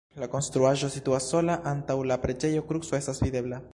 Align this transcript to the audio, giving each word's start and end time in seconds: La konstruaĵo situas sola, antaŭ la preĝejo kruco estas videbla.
La 0.21 0.27
konstruaĵo 0.35 0.87
situas 0.95 1.27
sola, 1.33 1.57
antaŭ 1.73 1.99
la 2.13 2.19
preĝejo 2.25 2.65
kruco 2.71 2.99
estas 3.01 3.23
videbla. 3.27 3.63